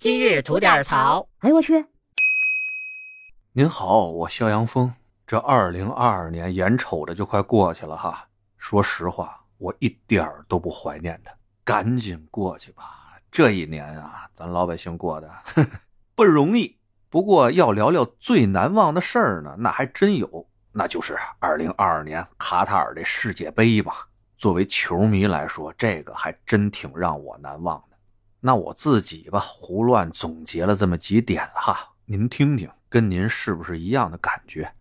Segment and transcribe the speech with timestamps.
[0.00, 1.28] 今日吐点槽。
[1.40, 1.84] 哎呦我去！
[3.52, 4.90] 您好，我肖阳峰。
[5.26, 8.26] 这二零二二年眼瞅着就快过去了哈，
[8.56, 12.82] 说实话，我一点儿都不怀念它，赶紧过去吧。
[13.30, 15.70] 这一年啊，咱老百姓过的呵呵
[16.14, 16.78] 不容易。
[17.10, 24.08] 不过要聊聊最难忘的事儿呢，那还真有，那就是二零二二年卡塔尔的世界杯吧。
[24.38, 27.89] 作为球迷来说，这个还真挺让我难忘的。
[28.40, 34.72] 那我自己吧，胡乱总结了这么几点哈，您听听，跟您是不是一样的感觉？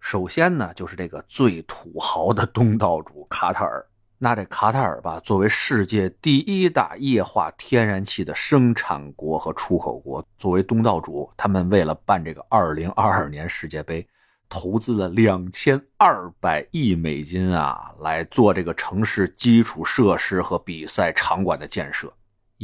[0.00, 3.86] 首先呢，就是这个最土豪的东道主卡塔尔。
[4.18, 14.06] 那这卡塔尔吧，作为世界第一大液化天然气的生产国和出口国，作为东道主，他们为了办这个2022年世界杯，
[14.48, 22.12] 投资了两千二百亿美金啊，来做这个城市基础设施和比赛场馆的建设。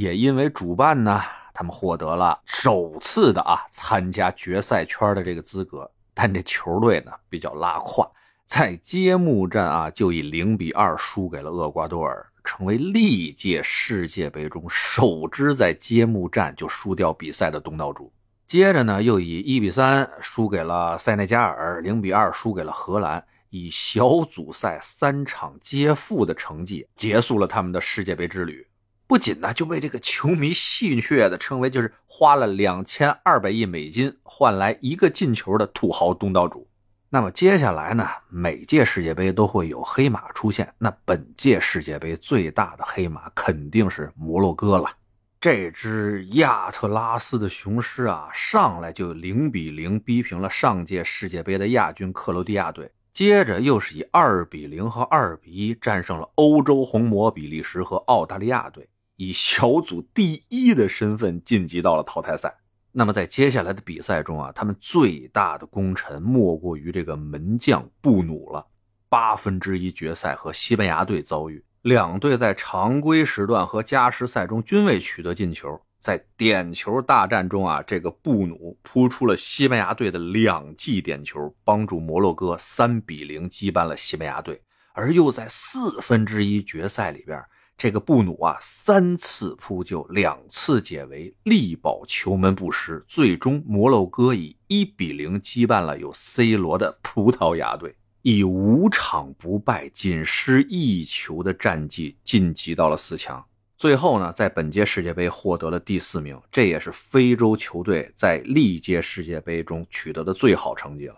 [0.00, 1.20] 也因为主办呢，
[1.52, 8.10] 他们获得了首次的啊参加决赛圈的这个资格，但这球队呢比较拉胯，
[8.46, 18.10] 在揭幕战啊就以零比二输给了厄瓜多尔，成为历届世界杯中首支在揭幕战就输掉比赛的东道主。
[18.46, 28.66] 接着呢，又以一比三输给了塞内加尔，零比二输给了荷兰，以小组赛三场皆负的成绩结束了他们的世界杯之旅。
[29.10, 36.68] 不仅呢就被这个球迷戏谑的称为就是花了两千二百亿美金换来一个进球的土豪东道主。
[37.08, 40.72] 那么接下来呢，每届世界杯都会有黑马出现。
[40.78, 44.88] 那本届世界杯最大的黑马肯定是摩洛哥了。
[45.40, 58.88] 这只亚特拉斯的雄狮啊，上来就零比零逼平了上届世界杯的亚军克罗地亚队，接着又是以二比零和二比一战胜了欧洲红魔比利时和澳大利亚队。
[59.20, 62.56] 以小组第一的身份晋级到了淘汰赛。
[62.90, 68.66] 那么在接下来的比赛中啊，他们最大的功臣莫过于这个门将布努了。
[69.10, 75.78] 八分之一决赛和西班牙队遭遇，两队在常规时段和加时赛中均未取得进球。
[75.98, 84.62] 在点球大战中啊，这个布努扑出了西班牙队的两记点球，帮助摩洛哥三比零击败了西班牙队。
[84.94, 87.38] 而又在四分之一决赛里边。
[87.80, 93.02] 这个布努啊，三次扑救，两次解围，力保球门不失。
[93.08, 103.42] 最终，摩洛哥以一比零击败了有 C 罗的葡萄牙队，以五场不败、仅失一球的战绩晋级到了四强。
[103.78, 111.16] 最后呢，在本届世界杯获得了第四名，这也是非洲球队在历届世界杯中取得的最好成绩了。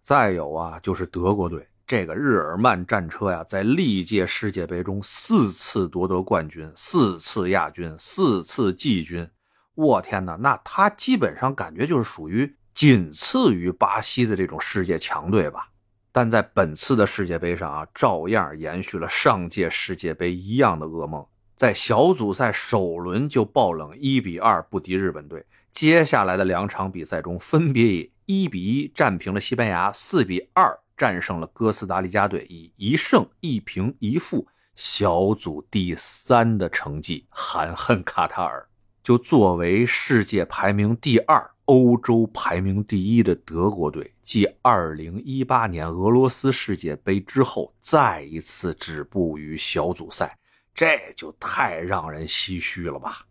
[0.00, 1.68] 再有啊，就是德国队。
[1.88, 9.26] 这个日耳曼战车呀，在历届世界杯中四次夺得冠军，四次亚军，四次季军。
[9.74, 15.70] 我天哪，那他基本上感觉就是属于仅次于巴西的这种世界强队吧。
[16.12, 25.42] 但在本次的世界杯上啊，照样延续了上届世界杯一样的噩梦，在小组赛首轮就爆冷一比二不敌日本队。
[25.72, 30.78] 接下来的两场比赛中，分别以一比一战平了西班牙，四比二。
[30.98, 38.68] 战胜了哥斯达黎加队，以一胜一平一负，小组第三的成绩含恨卡塔尔。
[39.02, 50.36] 就作为世界排名第二、欧洲排名第一的德国队，继2018年俄罗斯世界杯之后，再一次止步于小组赛，
[50.74, 53.24] 这就太让人唏嘘了吧？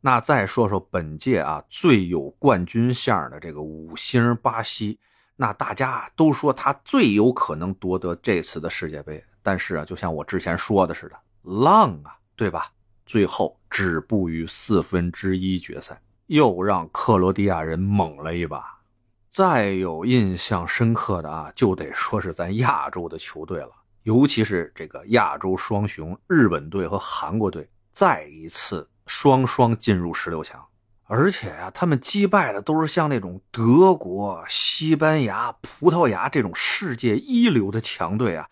[0.00, 4.98] 那再说说本届啊最有冠军相的这个五星巴西。
[5.42, 12.70] 那大家都说他最有可能夺得这次的世界杯，但是啊，就像我之前说的似的，浪啊，对吧？
[13.04, 18.78] 最后止步于四分之一决赛，又让克罗地亚人猛了一把。
[19.28, 23.72] 再有印象深刻的啊，就得说是咱亚洲的球队了，
[24.04, 30.64] 尤其是这个亚洲双雄日本队和韩国队，再一次双双进入十六强。
[31.14, 38.48] 而且呀，他们击败的都是像那种德国、西班牙、葡萄牙这种世界一流的强队啊，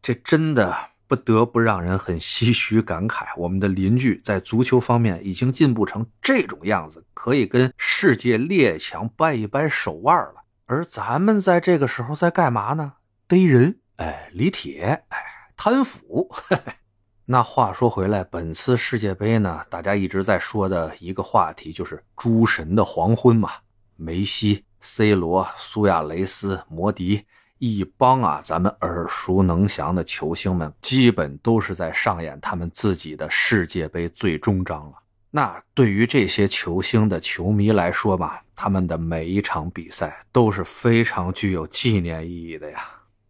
[0.00, 0.72] 这真的
[1.08, 3.26] 不得不让人很唏嘘感慨。
[3.36, 10.36] 我们的邻居在足球方面已经进步成这种样子，可以跟世界列强掰一掰手腕了。
[10.66, 12.92] 而咱们在这个时候在干嘛呢？
[13.26, 15.18] 逮人，哎，李铁，哎，
[15.56, 16.32] 贪腐。
[17.26, 23.50] 那话说回来，本次世界杯呢，大家一直在说的一个话题就是“诸神的黄昏”嘛。
[23.96, 27.24] 梅西、C 罗、苏亚雷斯、摩迪
[27.58, 34.92] 一帮啊，咱们耳熟能详的球星们，基本都是在上演他们自己的世界杯最终章了。
[35.30, 42.86] 那对于这些球星的球迷来说吧，他们的每一场比赛都是非常具有纪念意义的呀。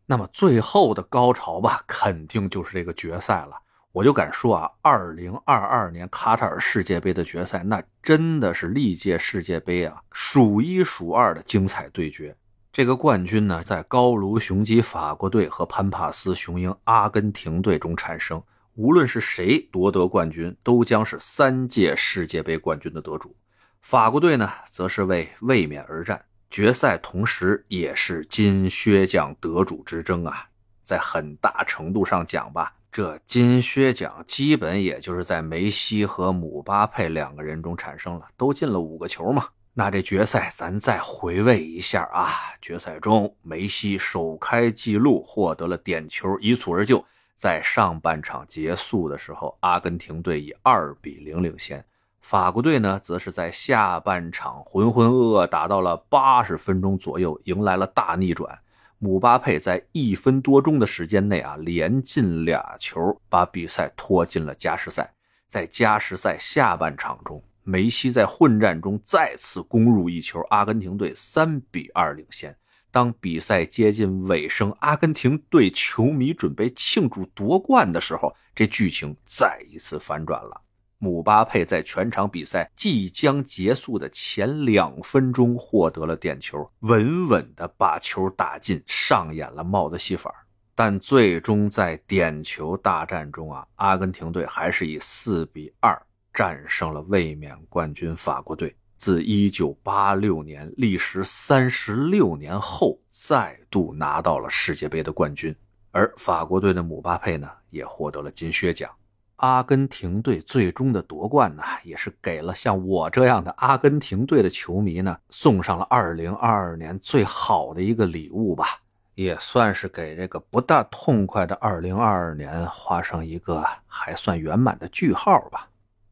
[0.07, 3.61] 那么最后的高潮吧，肯定就是这个决赛了。
[3.95, 12.37] 我就敢说啊，二零二二年卡塔尔世界杯的决赛，那真的是历届世界杯啊数一数二的精彩对决。
[12.73, 18.43] 这个冠军呢，在高卢雄鸡法国队和潘帕斯雄鹰阿根廷队中产生。
[18.75, 23.37] 无论是谁夺得冠军，都将是三届世界杯冠军的得主。
[23.81, 26.21] 法国队呢，则是为卫冕而战。
[26.51, 30.49] 决赛同时也是金靴奖得主之争啊！
[30.83, 39.49] 在很大程度上讲吧，这金靴奖基本也就是在梅西和姆巴佩两个人中产生了，都进了五个球嘛。
[39.73, 42.55] 那这决赛咱再回味一下啊！
[42.63, 47.05] 决赛中梅西首开纪录，获得了点球，一蹴而就。
[47.35, 51.85] 在上半场结束的时候，阿根廷队以二比零领先。
[52.21, 58.57] 法国队呢，则是在下半场浑浑噩噩打到了八十分钟左右，迎来了大逆转。
[59.05, 62.99] 姆巴佩在一分多钟的时间内啊，连进俩球，
[63.29, 65.13] 把比赛拖进了加时赛。
[65.47, 72.57] 在加时赛下半场中，梅西在混战中再次攻入一球，阿根廷队三比二领先。
[72.91, 80.59] 当比赛接近尾声，阿根廷队球迷准备庆祝夺冠的时候，这剧情再一次反转了。
[81.05, 90.33] 姆巴佩在全场比赛即将结束的前两分钟获得了点球，稳稳地把球打进，上演了帽子戏法。
[90.75, 96.01] 但最终在点球大战中啊，阿根廷队还是以四比二
[96.33, 98.75] 战胜了卫冕冠军法国队。
[98.97, 105.55] 自1986年历时三十六年后，再度拿到了世界杯的冠军，
[105.91, 108.91] 而法国队的姆巴佩呢，也获得了金靴奖。
[109.37, 118.67] 阿根廷队最终的夺冠呢，也是给了像我这样的阿根廷队的球迷呢，送上了2022年最好的一个礼物吧，
[119.15, 125.69] 也算是给这个不大痛快的2022年画上一个还算圆满的句号吧。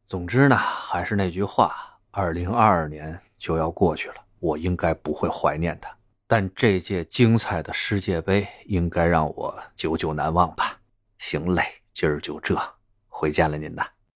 [0.07, 1.73] 总之呢，还是那句话。
[2.15, 5.89] 二零二二年就要过去了，我应该不会怀念它，
[6.27, 10.77] 但这届精彩的世界杯应该让我久久难忘吧。
[11.17, 12.55] 行嘞，今儿就这，
[13.23, 14.02] 回见了您呐。